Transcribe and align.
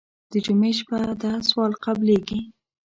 د 0.31 0.33
جمعې 0.45 0.71
شپه 0.79 0.99
ده 1.21 1.31
سوال 1.49 1.71
قبلېږي. 1.83 2.39